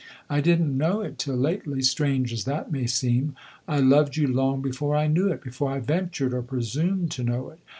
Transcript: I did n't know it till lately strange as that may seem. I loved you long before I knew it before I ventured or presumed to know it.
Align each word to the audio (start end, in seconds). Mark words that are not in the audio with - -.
I 0.31 0.41
did 0.41 0.59
n't 0.59 0.71
know 0.79 1.01
it 1.01 1.19
till 1.19 1.35
lately 1.35 1.83
strange 1.83 2.33
as 2.33 2.45
that 2.45 2.71
may 2.71 2.87
seem. 2.87 3.35
I 3.67 3.81
loved 3.81 4.17
you 4.17 4.27
long 4.27 4.59
before 4.63 4.95
I 4.95 5.05
knew 5.05 5.27
it 5.27 5.43
before 5.43 5.69
I 5.69 5.79
ventured 5.79 6.33
or 6.33 6.41
presumed 6.41 7.11
to 7.11 7.23
know 7.23 7.51
it. 7.51 7.59